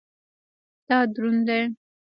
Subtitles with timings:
[0.87, 1.61] دا دروند دی